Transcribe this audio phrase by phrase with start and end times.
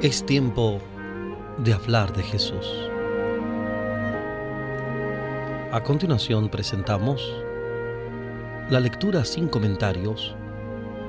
[0.00, 0.78] Es tiempo
[1.58, 2.88] de hablar de Jesús.
[5.72, 7.20] A continuación presentamos
[8.70, 10.36] la lectura sin comentarios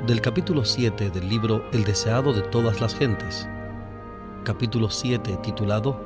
[0.08, 3.48] del capítulo 7 del libro El deseado de todas las gentes,
[4.44, 6.02] capítulo 7 titulado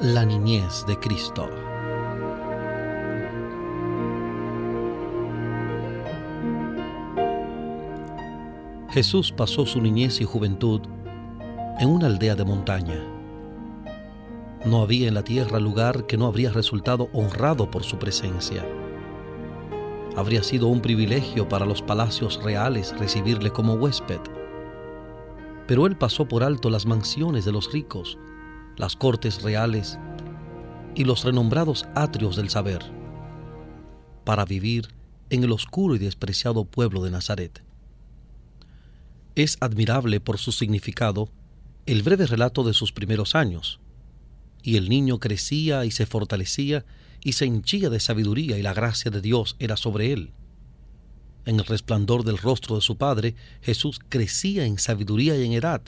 [0.00, 1.48] La niñez de Cristo.
[8.90, 10.80] Jesús pasó su niñez y juventud
[11.78, 13.04] en una aldea de montaña.
[14.64, 18.66] No había en la tierra lugar que no habría resultado honrado por su presencia.
[20.16, 24.20] Habría sido un privilegio para los palacios reales recibirle como huésped.
[25.66, 28.16] Pero él pasó por alto las mansiones de los ricos,
[28.76, 29.98] las cortes reales
[30.94, 32.80] y los renombrados atrios del saber,
[34.24, 34.88] para vivir
[35.28, 37.62] en el oscuro y despreciado pueblo de Nazaret.
[39.34, 41.28] Es admirable por su significado
[41.86, 43.80] el breve relato de sus primeros años.
[44.62, 46.84] Y el niño crecía y se fortalecía
[47.22, 50.32] y se hinchía de sabiduría y la gracia de Dios era sobre él.
[51.44, 55.82] En el resplandor del rostro de su padre, Jesús crecía en sabiduría y en edad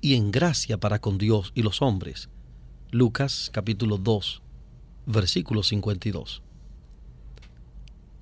[0.00, 2.28] y en gracia para con Dios y los hombres.
[2.92, 4.42] Lucas capítulo 2,
[5.06, 6.42] versículo 52.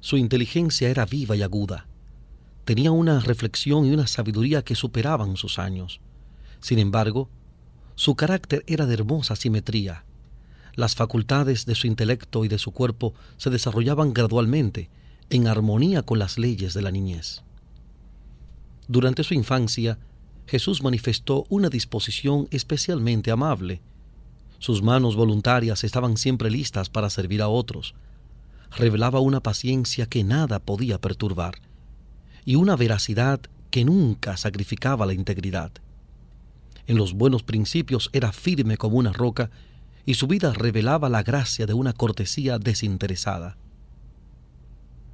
[0.00, 1.86] Su inteligencia era viva y aguda
[2.68, 6.02] Tenía una reflexión y una sabiduría que superaban sus años.
[6.60, 7.28] Sin embargo,
[7.94, 10.04] su carácter era de hermosa simetría.
[10.74, 14.90] Las facultades de su intelecto y de su cuerpo se desarrollaban gradualmente,
[15.30, 17.42] en armonía con las leyes de la niñez.
[18.86, 19.98] Durante su infancia,
[20.46, 23.82] Jesús manifestó una disposición especialmente amable.
[24.58, 27.94] Sus manos voluntarias estaban siempre listas para servir a otros.
[28.76, 31.56] Revelaba una paciencia que nada podía perturbar
[32.44, 35.70] y una veracidad que nunca sacrificaba la integridad.
[36.88, 39.50] En los buenos principios era firme como una roca
[40.06, 43.58] y su vida revelaba la gracia de una cortesía desinteresada.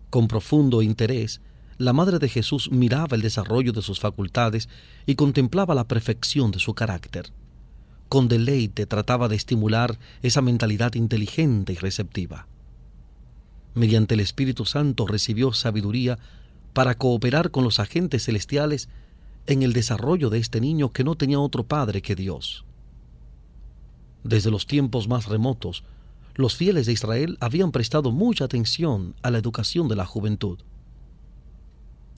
[0.08, 1.40] Con profundo interés,
[1.76, 4.68] la Madre de Jesús miraba el desarrollo de sus facultades
[5.04, 7.32] y contemplaba la perfección de su carácter.
[8.08, 12.46] Con deleite trataba de estimular esa mentalidad inteligente y receptiva.
[13.74, 16.20] Mediante el Espíritu Santo recibió sabiduría
[16.72, 18.88] para cooperar con los agentes celestiales
[19.46, 22.64] en el desarrollo de este niño que no tenía otro padre que Dios.
[24.22, 25.84] Desde los tiempos más remotos,
[26.34, 30.58] los fieles de Israel habían prestado mucha atención a la educación de la juventud.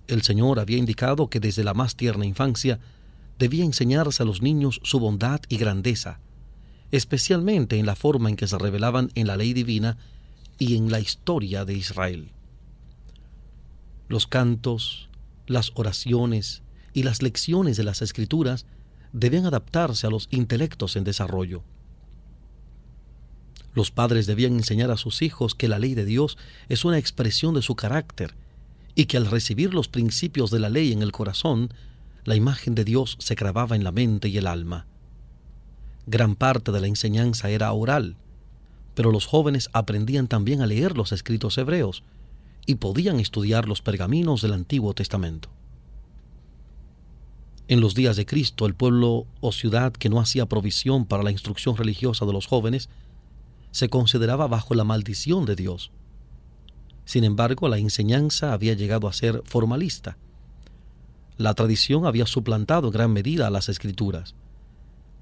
[0.07, 2.79] El Señor había indicado que desde la más tierna infancia
[3.39, 6.21] debía enseñarse a los niños su bondad y grandeza,
[6.93, 9.99] especialmente en la forma en que se revelaban en la ley divina
[10.59, 12.31] y en la historia de Israel.
[14.09, 15.09] Los cantos,
[15.47, 16.63] las oraciones
[16.97, 18.65] y las lecciones de las escrituras
[19.13, 21.63] debían adaptarse a los intelectos en desarrollo.
[23.75, 26.39] Los padres debían enseñar a sus hijos que la ley de Dios
[26.71, 28.35] es una expresión de su carácter
[28.95, 31.69] y que al recibir los principios de la ley en el corazón,
[32.25, 34.87] la imagen de Dios se grababa en la mente y el alma.
[36.07, 38.17] Gran parte de la enseñanza era oral,
[38.95, 42.03] pero los jóvenes aprendían también a leer los escritos hebreos,
[42.65, 45.51] y podían estudiar los pergaminos del Antiguo Testamento.
[47.69, 51.33] En los días de Cristo, el pueblo o ciudad que no hacía provisión para la
[51.33, 52.89] instrucción religiosa de los jóvenes
[53.73, 55.91] se consideraba bajo la maldición de Dios.
[57.05, 60.17] Sin embargo, la enseñanza había llegado a ser formalista.
[61.37, 64.35] La tradición había suplantado en gran medida a las escrituras.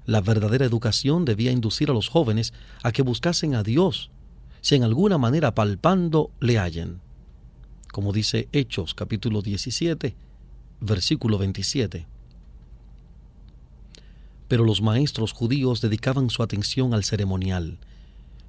[0.05, 2.53] La verdadera educación debía inducir a los jóvenes
[2.83, 4.11] a que buscasen a Dios,
[4.61, 7.01] si en alguna manera palpando le hallen
[7.95, 10.17] como dice Hechos capítulo 17,
[10.81, 12.05] versículo 27.
[14.47, 17.79] Pero los maestros judíos dedicaban su atención al ceremonial,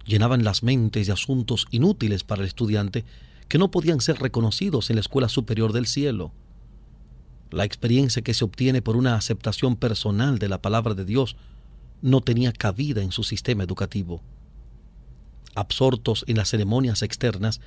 [0.04, 3.04] llenaban las mentes de asuntos inútiles para el estudiante
[3.48, 6.32] que no podían ser reconocidos en la escuela superior del cielo.
[7.50, 11.36] La experiencia que se obtiene por una aceptación personal de la palabra de Dios
[12.02, 14.20] no tenía cabida en su sistema educativo.
[15.54, 17.60] Absortos en las ceremonias externas,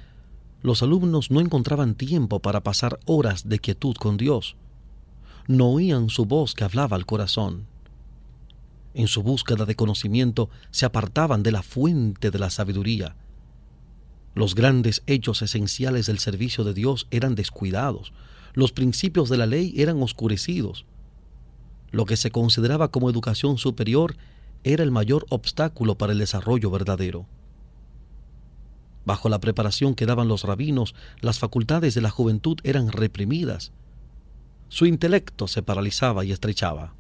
[0.62, 4.58] los alumnos no encontraban tiempo para pasar horas de quietud con Dios.
[5.48, 7.66] No oían su voz que hablaba al corazón.
[8.94, 13.16] En su búsqueda de conocimiento se apartaban de la fuente de la sabiduría.
[14.36, 18.14] Los grandes hechos esenciales del servicio de Dios eran descuidados.
[18.54, 20.86] Los principios de la ley eran oscurecidos.
[21.92, 24.16] Lo que se consideraba como educación superior
[24.64, 27.26] era el mayor obstáculo para el desarrollo verdadero.
[29.06, 33.72] Bajo la preparación que daban los rabinos, las facultades de la juventud eran reprimidas.
[34.68, 36.94] Su intelecto se paralizaba y estrechaba.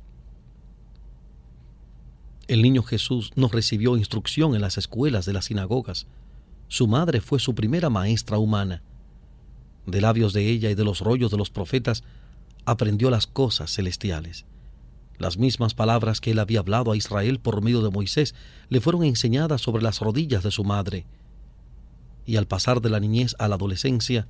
[2.49, 6.07] El niño Jesús no recibió instrucción en las escuelas de las sinagogas.
[6.67, 8.81] Su madre fue su primera maestra humana.
[9.85, 12.03] De labios de ella y de los rollos de los profetas
[12.65, 14.47] aprendió las cosas celestiales.
[15.19, 18.33] Las mismas palabras que él había hablado a Israel por medio de Moisés
[18.69, 21.05] le fueron enseñadas sobre las rodillas de su madre.
[22.25, 24.27] Y al pasar de la niñez a la adolescencia,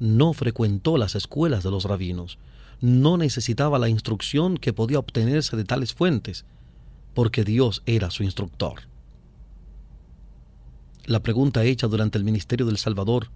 [0.00, 2.40] no frecuentó las escuelas de los rabinos,
[2.80, 6.44] no necesitaba la instrucción que podía obtenerse de tales fuentes,
[7.16, 8.82] porque Dios era su instructor.
[11.06, 13.30] La pregunta hecha durante el ministerio del Salvador,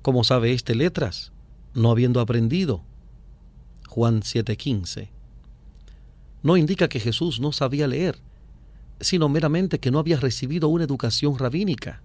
[0.00, 1.32] ¿cómo sabe éste letras,
[1.74, 2.84] no habiendo aprendido?
[3.88, 5.08] Juan 7:15.
[6.44, 8.20] No indica que Jesús no sabía leer,
[9.00, 12.00] sino meramente que no había recibido una educación rabínica.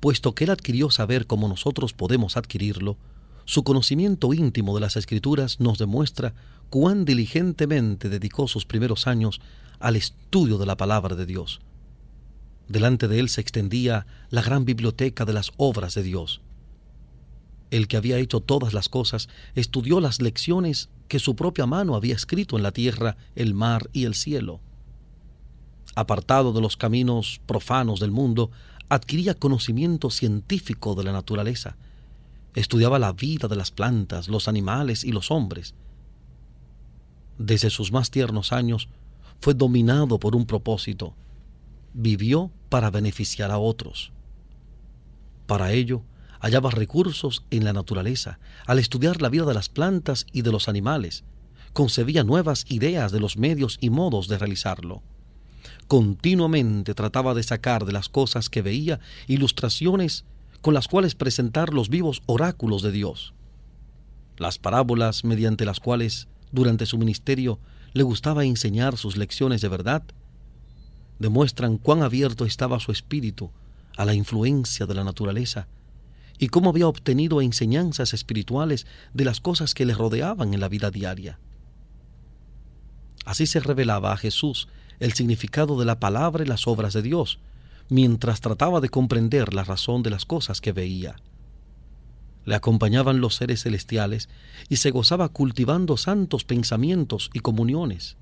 [0.00, 2.96] Puesto que él adquirió saber como nosotros podemos adquirirlo,
[3.50, 6.34] su conocimiento íntimo de las escrituras nos demuestra
[6.68, 9.40] cuán diligentemente dedicó sus primeros años
[9.80, 11.60] al estudio de la palabra de Dios.
[12.68, 16.42] Delante de él se extendía la gran biblioteca de las obras de Dios.
[17.72, 22.14] El que había hecho todas las cosas estudió las lecciones que su propia mano había
[22.14, 24.60] escrito en la tierra, el mar y el cielo.
[25.96, 28.52] Apartado de los caminos profanos del mundo,
[28.88, 31.76] adquiría conocimiento científico de la naturaleza.
[32.54, 35.74] Estudiaba la vida de las plantas, los animales y los hombres.
[37.38, 38.88] Desde sus más tiernos años
[39.40, 41.14] fue dominado por un propósito.
[41.94, 44.12] Vivió para beneficiar a otros.
[45.46, 46.02] Para ello,
[46.40, 48.38] hallaba recursos en la naturaleza.
[48.66, 51.24] Al estudiar la vida de las plantas y de los animales,
[51.72, 55.02] concebía nuevas ideas de los medios y modos de realizarlo.
[55.86, 60.24] Continuamente trataba de sacar de las cosas que veía ilustraciones
[60.60, 63.34] con las cuales presentar los vivos oráculos de Dios.
[64.36, 67.58] Las parábolas mediante las cuales durante su ministerio
[67.92, 70.02] le gustaba enseñar sus lecciones de verdad,
[71.18, 73.50] demuestran cuán abierto estaba su espíritu
[73.96, 75.68] a la influencia de la naturaleza
[76.38, 80.90] y cómo había obtenido enseñanzas espirituales de las cosas que le rodeaban en la vida
[80.90, 81.38] diaria.
[83.26, 84.68] Así se revelaba a Jesús
[85.00, 87.38] el significado de la palabra y las obras de Dios,
[87.90, 91.16] mientras trataba de comprender la razón de las cosas que veía.
[92.44, 94.28] Le acompañaban los seres celestiales
[94.68, 98.16] y se gozaba cultivando santos pensamientos y comuniones.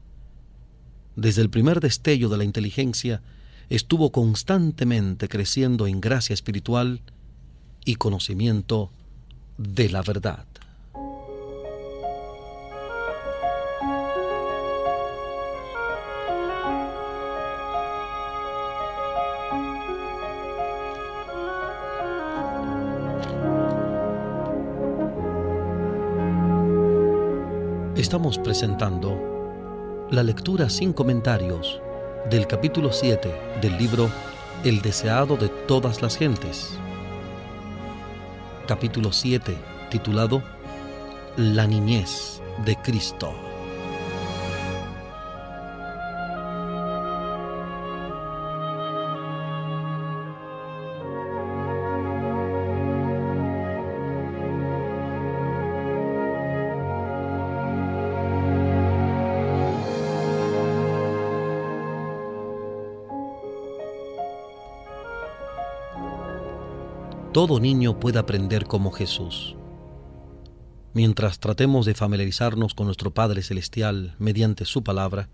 [1.15, 3.23] Desde el primer destello de la inteligencia,
[3.69, 7.03] estuvo constantemente creciendo en gracia espiritual
[7.85, 8.91] y conocimiento
[9.56, 10.47] de la verdad.
[27.99, 31.83] Estamos presentando la lectura sin comentarios
[32.31, 33.29] del capítulo 7
[33.61, 34.09] del libro
[34.62, 36.79] El deseado de todas las gentes.
[38.69, 39.53] Capítulo 7
[39.91, 40.45] titulado
[41.37, 43.48] La niñez de Cristo.
[67.32, 69.55] Todo niño puede aprender como Jesús.
[70.94, 75.29] Mientras tratemos de familiarizarnos con nuestro Padre Celestial mediante su palabra,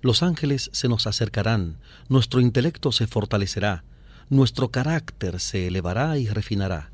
[0.00, 1.78] los ángeles se nos acercarán,
[2.08, 3.82] nuestro intelecto se fortalecerá,
[4.30, 6.92] nuestro carácter se elevará y refinará.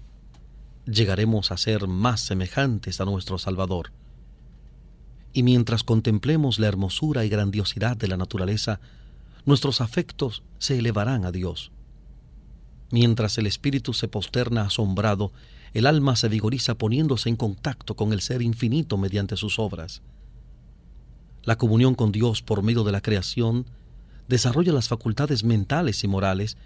[0.87, 3.93] Llegaremos a ser más semejantes a nuestro Salvador.
[5.35, 8.81] Y mientras contemplemos la hermosura y grandiosidad de la naturaleza,
[9.45, 11.71] nuestros afectos se elevarán a Dios.
[12.93, 15.33] Mientras el espíritu se posterna asombrado,
[15.73, 20.03] el alma se vigoriza poniéndose en contacto con el Ser infinito mediante sus obras.
[21.43, 23.65] La comunión con Dios por medio de la creación
[24.29, 26.59] desarrolla las facultades mentales y morales,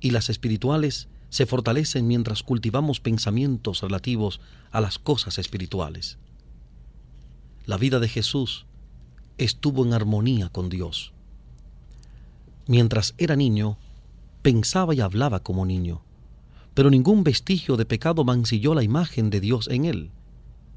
[0.00, 4.40] y las espirituales se fortalecen mientras cultivamos pensamientos relativos
[4.70, 6.16] a las cosas espirituales.
[7.66, 8.66] La vida de Jesús
[9.36, 11.12] estuvo en armonía con Dios.
[12.68, 13.78] Mientras era niño,
[14.42, 16.02] pensaba y hablaba como niño,
[16.74, 20.10] pero ningún vestigio de pecado mancilló la imagen de Dios en él.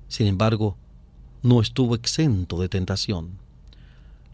[0.07, 0.77] Sin embargo,
[1.41, 3.39] no estuvo exento de tentación.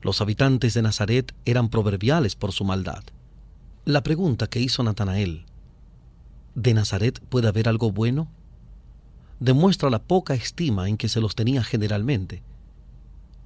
[0.02, 3.04] Los habitantes de Nazaret eran proverbiales por su maldad.
[3.86, 5.46] La pregunta que hizo Natanael,
[6.56, 8.30] ¿de Nazaret puede haber algo bueno?
[9.40, 12.44] demuestra la poca estima en que se los tenía generalmente.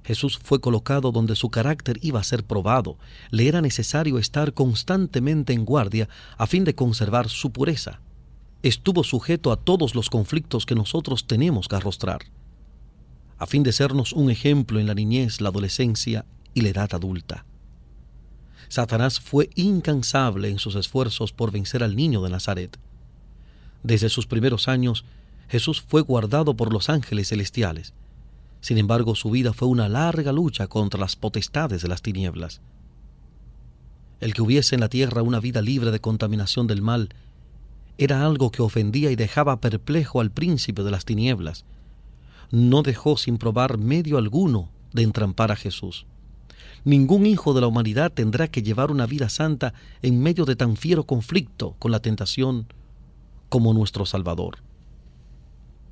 [0.04, 2.98] Jesús fue colocado donde su carácter iba a ser probado.
[3.30, 8.00] Le era necesario estar constantemente en guardia a fin de conservar su pureza.
[8.62, 12.20] Estuvo sujeto a todos los conflictos que nosotros tenemos que arrostrar,
[13.38, 17.44] a fin de sernos un ejemplo en la niñez, la adolescencia y la edad adulta.
[18.68, 22.78] Satanás fue incansable en sus esfuerzos por vencer al niño de Nazaret.
[23.82, 25.04] Desde sus primeros años,
[25.48, 27.92] Jesús fue guardado por los ángeles celestiales
[28.64, 32.62] sin embargo, su vida fue una larga lucha contra las potestades de las tinieblas.
[34.20, 37.10] El que hubiese en la tierra una vida libre de contaminación del mal
[37.98, 41.66] era algo que ofendía y dejaba perplejo al príncipe de las tinieblas.
[42.50, 46.06] No dejó sin probar medio alguno de entrampar a Jesús.
[46.84, 50.78] Ningún hijo de la humanidad tendrá que llevar una vida santa en medio de tan
[50.78, 52.72] fiero conflicto con la tentación
[53.50, 54.60] como nuestro Salvador.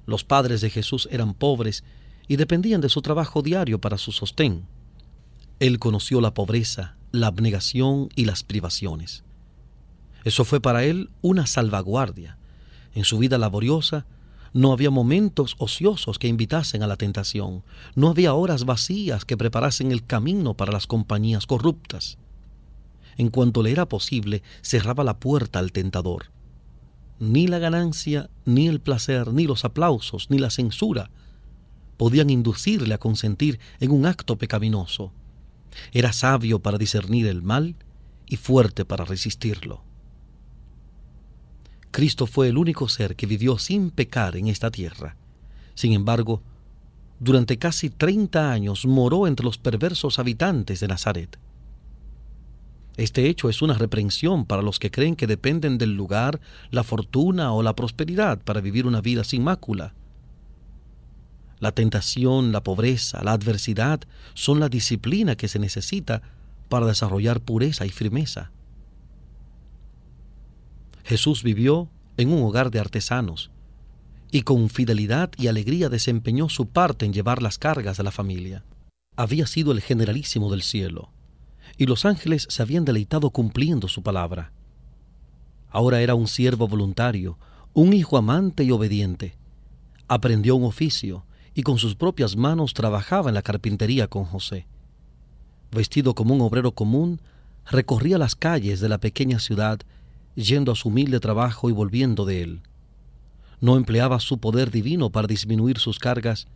[0.07, 1.85] Los padres de Jesús eran pobres
[2.33, 4.65] y dependían de su trabajo diario para su sostén.
[5.61, 9.23] Él conoció la pobreza, la abnegación y las privaciones.
[10.25, 12.39] Eso fue para él una salvaguardia.
[12.95, 14.07] En su vida laboriosa
[14.55, 17.65] no había momentos ociosos que invitasen a la tentación,
[17.97, 22.17] no había horas vacías que preparasen el camino para las compañías corruptas.
[23.19, 26.31] En cuanto le era posible, cerraba la puerta al tentador.
[27.19, 31.11] Ni la ganancia, ni el placer, ni los aplausos, ni la censura
[31.97, 35.13] podían inducirle a consentir en un acto pecaminoso.
[35.93, 37.77] Era sabio para discernir el mal
[38.27, 39.83] y fuerte para resistirlo.
[41.91, 45.17] Cristo fue el único ser que vivió sin pecar en esta tierra.
[45.75, 46.43] Sin embargo,
[47.21, 51.39] durante casi treinta años moró entre los perversos habitantes de Nazaret.
[52.97, 57.53] Este hecho es una reprensión para los que creen que dependen del lugar, la fortuna
[57.53, 59.95] o la prosperidad para vivir una vida sin mácula.
[61.62, 64.00] La tentación, la pobreza, la adversidad
[64.35, 66.21] son la disciplina que se necesita
[66.69, 68.50] para desarrollar pureza y firmeza.
[71.04, 73.52] Jesús vivió en un hogar de artesanos
[74.33, 78.64] y con fidelidad y alegría desempeñó su parte en llevar las cargas de la familia.
[79.14, 81.12] Había sido el generalísimo del cielo,
[81.78, 84.50] y los ángeles se habían deleitado cumpliendo su palabra.
[85.71, 87.38] Ahora era un siervo voluntario,
[87.73, 89.37] un hijo amante y obediente.
[90.09, 91.25] Aprendió un oficio,
[91.55, 94.67] y con sus propias manos trabajaba en la carpintería con José.
[95.71, 97.21] Vestido como un obrero común,
[97.71, 99.81] recorría las calles de la pequeña ciudad,
[100.35, 102.61] yendo a su humilde trabajo y volviendo de él.
[103.61, 106.47] No empleaba su poder divino para disminuir sus cargas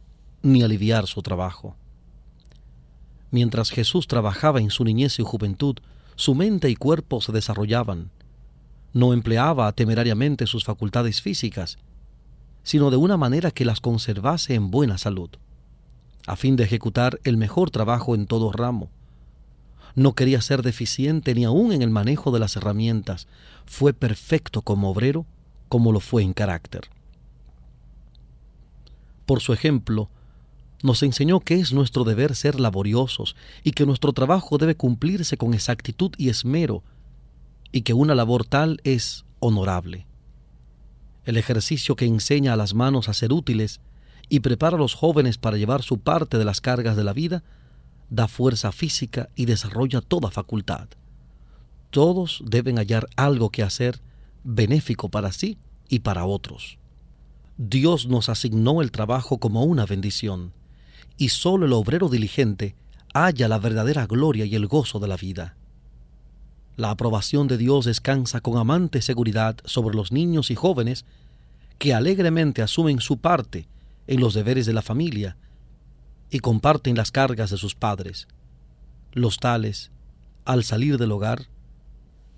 [0.43, 1.77] ni aliviar su trabajo.
[3.31, 5.77] Mientras Jesús trabajaba en su niñez y juventud,
[6.15, 8.11] su mente y cuerpo se desarrollaban.
[8.93, 11.79] No empleaba temerariamente sus facultades físicas,
[12.67, 15.31] sino de una manera que las conservase en buena salud,
[16.27, 18.91] a fin de ejecutar el mejor trabajo en todo ramo.
[19.95, 23.29] No quería ser deficiente ni aun en el manejo de las herramientas,
[23.67, 25.27] fue perfecto como obrero,
[25.69, 26.89] como lo fue en carácter.
[29.27, 30.11] Por su ejemplo,
[30.83, 35.55] nos enseñó que es nuestro deber ser laboriosos y que nuestro trabajo debe cumplirse con
[35.55, 36.83] exactitud y esmero,
[37.71, 40.05] y que una labor tal es honorable
[41.27, 43.81] el ejercicio que enseña a las manos a ser útiles
[44.29, 47.43] y prepara a los jóvenes para llevar su parte de las cargas de la vida,
[48.09, 50.89] da fuerza física y desarrolla toda facultad.
[51.91, 54.01] Todos deben hallar algo que hacer
[54.45, 56.79] benéfico para sí y para otros.
[57.59, 60.53] Dios nos asignó el trabajo como una bendición,
[61.17, 62.75] y solo el obrero diligente
[63.15, 65.57] halla la verdadera gloria y el gozo de la vida.
[66.77, 71.07] La aprobación de Dios descansa con amante seguridad sobre los niños y jóvenes
[71.79, 73.67] que alegremente asumen su parte
[74.07, 75.37] en los deberes de la familia
[76.31, 78.29] y comparten las cargas de sus padres.
[79.13, 79.91] Los tales,
[80.45, 81.47] al salir del hogar,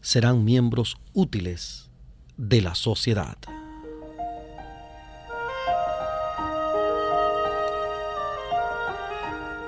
[0.00, 1.90] serán miembros útiles
[2.36, 3.36] de la sociedad.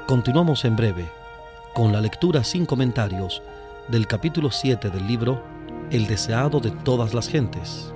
[0.07, 1.09] Continuamos en breve
[1.75, 3.43] con la lectura sin comentarios
[3.91, 5.43] del capítulo 7 del libro
[5.91, 7.93] El deseado de todas las gentes,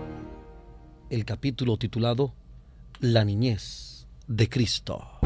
[1.09, 2.35] el capítulo titulado
[2.99, 5.21] La niñez de Cristo.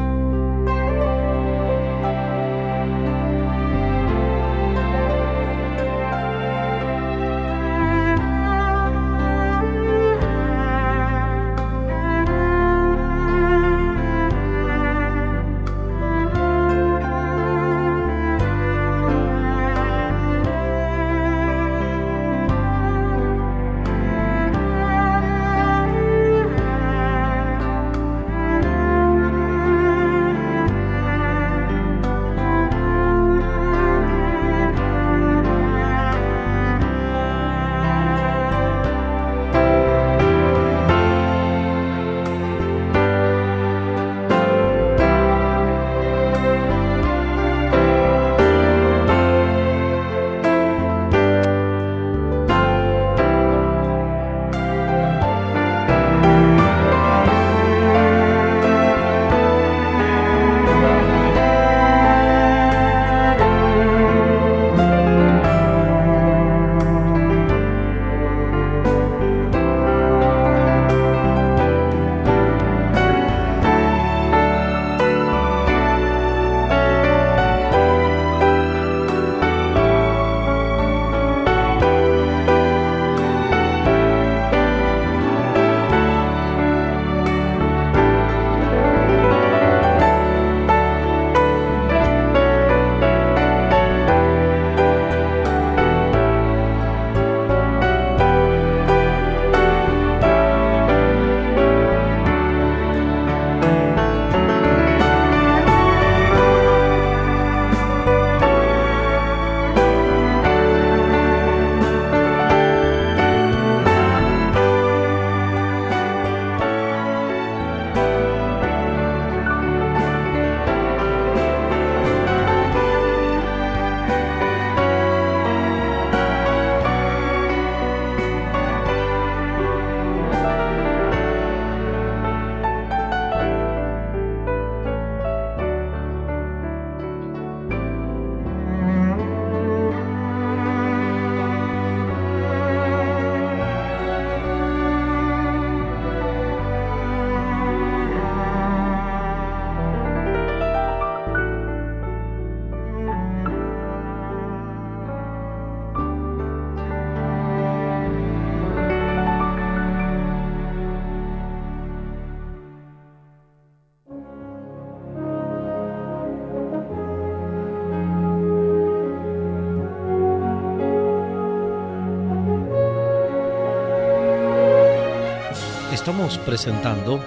[176.09, 177.23] Estamos presentando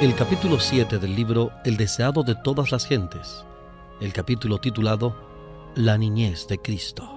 [0.00, 3.44] el capítulo 7 del libro El deseado de todas las gentes,
[4.00, 5.14] el capítulo titulado
[5.76, 7.08] La niñez de Cristo.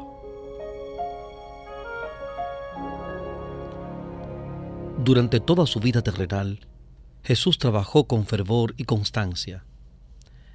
[5.03, 6.59] Durante toda su vida terrenal,
[7.23, 9.65] Jesús trabajó con fervor y constancia.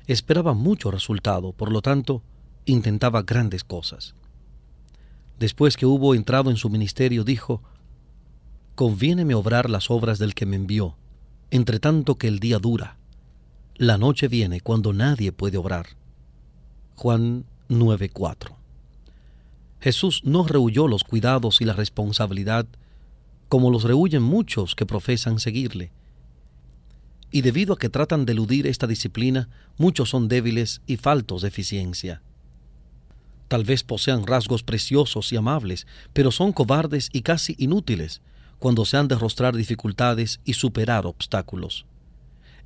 [0.07, 2.23] Esperaba mucho resultado, por lo tanto,
[2.67, 4.15] intentaba grandes cosas.
[5.41, 7.63] Después que hubo entrado en su ministerio, dijo,
[8.79, 10.95] Conviéneme obrar las obras del que me envió,
[11.51, 12.97] entre tanto que el día dura.
[13.75, 15.97] La noche viene cuando nadie puede obrar.
[16.95, 18.55] Juan 9:4
[19.81, 22.69] Jesús no rehuyó los cuidados y la responsabilidad
[23.49, 25.91] como los rehuyen muchos que profesan seguirle.
[27.33, 31.49] Y debido a que tratan de eludir esta disciplina, muchos son débiles y faltos de
[31.49, 32.23] eficiencia.
[33.49, 38.23] Tal vez posean rasgos preciosos y amables, pero son cobardes y casi inútiles
[38.59, 41.87] cuando se han de rostrar dificultades y superar obstáculos.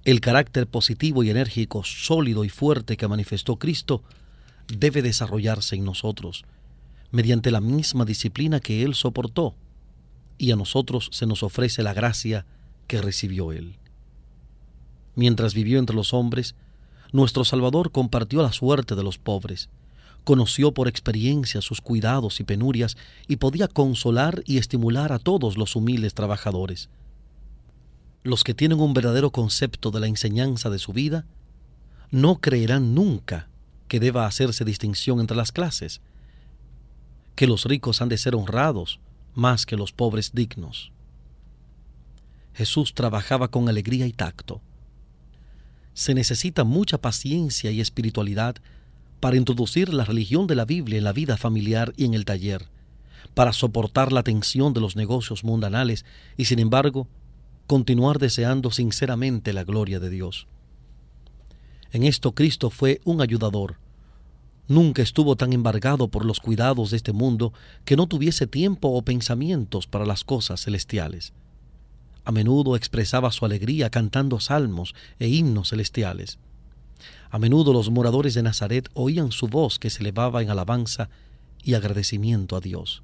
[0.05, 4.02] El carácter positivo y enérgico, sólido y fuerte que manifestó Cristo
[4.68, 6.44] debe desarrollarse en nosotros,
[7.11, 9.55] mediante la misma disciplina que Él soportó
[10.38, 12.46] y a nosotros se nos ofrece la gracia
[12.87, 13.76] que recibió Él.
[15.14, 16.55] Mientras vivió entre los hombres,
[17.12, 19.68] nuestro Salvador compartió la suerte de los pobres,
[20.24, 22.96] conoció por experiencia sus cuidados y penurias
[23.28, 26.88] y podía consolar y estimular a todos los humildes trabajadores.
[28.22, 31.26] Los que tienen un verdadero concepto de la enseñanza de su vida
[32.11, 33.48] no creerán nunca
[33.88, 36.00] que deba hacerse distinción entre las clases,
[37.35, 39.00] que los ricos han de ser honrados
[39.35, 40.92] más que los pobres dignos.
[42.54, 44.61] Jesús trabajaba con alegría y tacto.
[45.94, 48.56] Se necesita mucha paciencia y espiritualidad
[49.22, 52.66] para introducir la religión de la Biblia en la vida familiar y en el taller,
[53.35, 56.04] para soportar la tensión de los negocios mundanales
[56.37, 57.06] y sin embargo
[57.68, 60.48] continuar deseando sinceramente la gloria de Dios.
[61.92, 63.76] En esto Cristo fue un ayudador,
[64.66, 67.52] Nunca estuvo tan embargado por los cuidados de este mundo
[67.85, 71.32] que no tuviese tiempo o pensamientos para las cosas celestiales.
[72.24, 76.38] A menudo expresaba su alegría cantando salmos e himnos celestiales.
[77.33, 81.09] A menudo los moradores de Nazaret oían su voz que se elevaba en alabanza
[81.64, 83.03] y agradecimiento a Dios.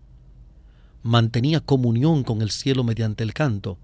[1.02, 3.78] Mantenía comunión con el cielo mediante el canto,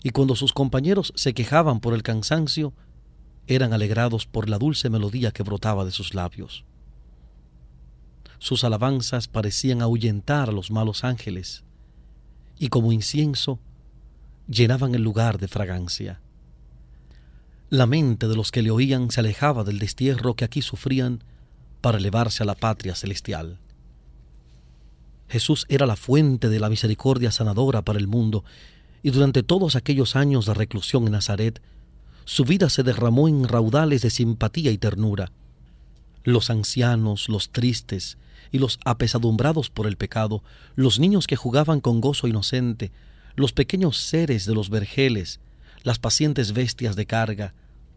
[0.00, 2.72] y cuando sus compañeros se quejaban por el cansancio,
[3.48, 6.64] eran alegrados por la dulce melodía que brotaba de sus labios.
[8.38, 11.64] Sus alabanzas parecían ahuyentar a los malos ángeles
[12.60, 13.58] y como incienso
[14.46, 16.20] llenaban el lugar de fragancia.
[17.74, 21.24] La mente de los que le oían se alejaba del destierro que aquí sufrían
[21.80, 23.58] para elevarse a la patria celestial.
[25.28, 28.44] Jesús era la fuente de la misericordia sanadora para el mundo,
[29.02, 31.60] y durante todos aquellos años de reclusión en Nazaret,
[32.24, 35.32] su vida se derramó en raudales de simpatía y ternura.
[36.22, 38.18] Los ancianos, los tristes,
[38.52, 40.44] y los apesadumbrados por el pecado,
[40.76, 42.92] los niños que jugaban con gozo inocente,
[43.34, 45.40] los pequeños seres de los vergeles,
[45.82, 47.52] las pacientes bestias de carga,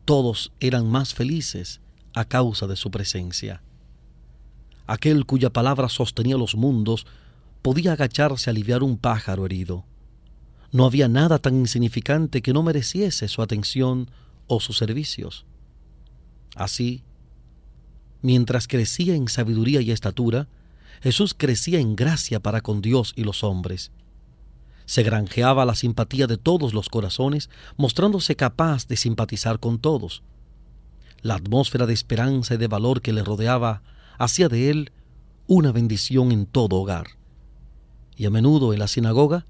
[0.08, 1.82] todos eran más felices
[2.14, 3.62] a causa de su presencia.
[4.86, 7.06] Aquel cuya palabra sostenía los mundos
[7.62, 9.84] podía agacharse a aliviar un pájaro herido.
[10.72, 14.10] No había nada tan insignificante que no mereciese su atención
[14.48, 15.46] o sus servicios.
[16.56, 17.04] Así,
[18.22, 20.48] Mientras crecía en sabiduría y estatura,
[21.02, 23.92] Jesús crecía en gracia para con Dios y los hombres.
[24.88, 30.24] Se granjeaba la simpatía de todos los corazones, mostrándose capaz de simpatizar con todos.
[31.22, 33.84] La atmósfera de esperanza y de valor que le rodeaba
[34.18, 34.92] hacía de él
[35.46, 37.08] una bendición en todo hogar.
[38.16, 39.46] Y a menudo en la sinagoga,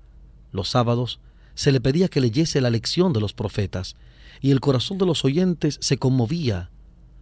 [0.52, 1.20] los sábados,
[1.54, 3.96] se le pedía que leyese la lección de los profetas,
[4.42, 6.72] y el corazón de los oyentes se conmovía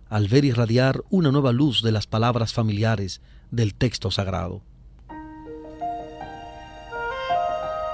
[0.09, 3.19] al ver irradiar una nueva luz de las palabras familiares
[3.51, 4.61] del texto sagrado.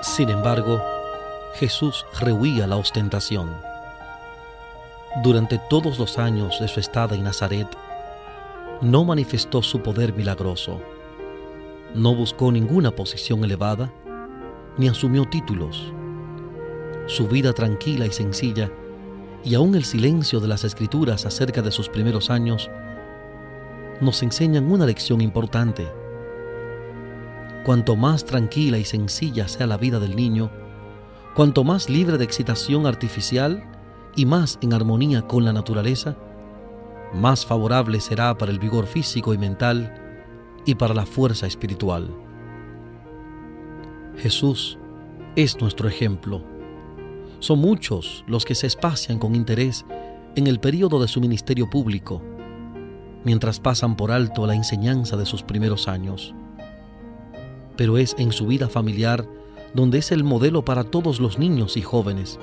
[0.01, 0.81] Sin embargo,
[1.53, 3.55] Jesús rehuía la ostentación.
[5.23, 7.67] Durante todos los años de su estada en Nazaret,
[8.81, 10.81] no manifestó su poder milagroso,
[11.93, 13.93] no buscó ninguna posición elevada,
[14.75, 15.93] ni asumió títulos.
[17.05, 18.71] Su vida tranquila y sencilla
[19.43, 22.71] y aún el silencio de las escrituras acerca de sus primeros años
[23.99, 26.00] nos enseñan una lección importante.
[27.65, 30.50] Cuanto más tranquila y sencilla sea la vida del niño,
[31.36, 33.63] cuanto más libre de excitación artificial
[34.15, 36.17] y más en armonía con la naturaleza,
[37.13, 39.93] más favorable será para el vigor físico y mental
[40.65, 42.10] y para la fuerza espiritual.
[44.17, 44.78] Jesús
[45.36, 46.43] es nuestro ejemplo.
[47.39, 49.86] Son muchos los que se espacian con interés
[50.36, 52.21] en el período de su ministerio público,
[53.24, 56.34] mientras pasan por alto la enseñanza de sus primeros años.
[57.75, 59.27] Pero es en su vida familiar
[59.73, 62.39] donde es el modelo para todos los niños y jóvenes.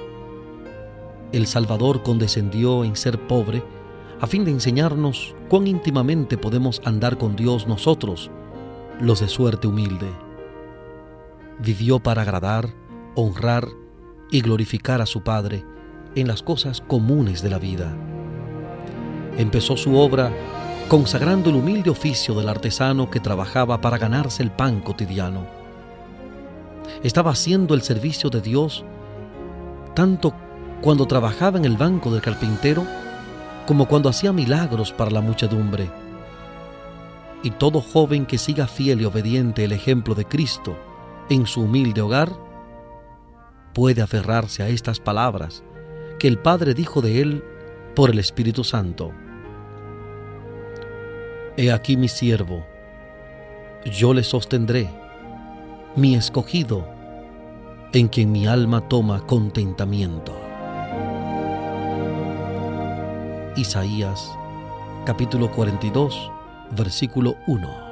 [1.33, 3.63] El Salvador condescendió en ser pobre
[4.21, 8.31] a fin de enseñarnos cuán íntimamente podemos andar con Dios nosotros,
[9.01, 10.09] los de suerte humilde.
[11.61, 12.75] Vivió para agradar,
[13.15, 13.69] honrar
[14.31, 15.65] y glorificar a su Padre
[16.15, 17.95] en las cosas comunes de la vida.
[19.37, 20.33] Empezó su obra
[20.89, 25.47] consagrando el humilde oficio del artesano que trabajaba para ganarse el pan cotidiano.
[27.03, 28.85] Estaba haciendo el servicio de Dios
[29.95, 30.33] tanto
[30.81, 32.87] cuando trabajaba en el banco del carpintero
[33.67, 35.91] como cuando hacía milagros para la muchedumbre.
[37.43, 40.75] Y todo joven que siga fiel y obediente el ejemplo de Cristo
[41.29, 42.33] en su humilde hogar,
[43.75, 45.63] puede aferrarse a estas palabras
[46.19, 47.45] que el Padre dijo de él
[47.95, 49.13] por el Espíritu Santo.
[51.61, 52.65] He aquí mi siervo,
[53.85, 54.89] yo le sostendré,
[55.97, 56.89] mi escogido,
[57.93, 60.33] en quien mi alma toma contentamiento.
[63.57, 64.31] Isaías
[65.05, 66.31] capítulo 42,
[66.77, 67.88] versículo 1.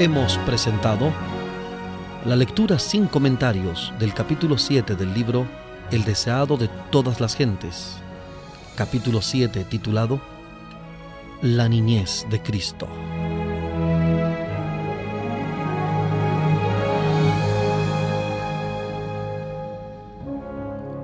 [0.00, 1.12] Hemos presentado
[2.24, 5.46] la lectura sin comentarios del capítulo 7 del libro
[5.90, 7.98] El deseado de todas las gentes,
[8.76, 10.18] capítulo 7 titulado
[11.42, 12.88] La niñez de Cristo.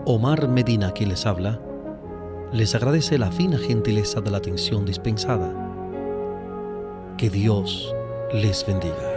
[0.06, 1.60] Omar Medina, que les habla,
[2.50, 5.52] les agradece la fina gentileza de la atención dispensada.
[7.18, 7.94] Que Dios
[8.32, 9.16] les bendiga.